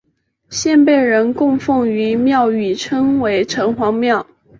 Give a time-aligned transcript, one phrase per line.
[0.49, 4.25] 现被人供奉于庙宇称为城隍庙。